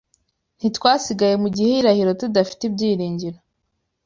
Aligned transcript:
ntitwasigaye 0.57 1.35
mu 1.41 1.47
gihirahiro 1.55 2.11
tudafite 2.19 2.61
ibyiringiro. 2.69 3.39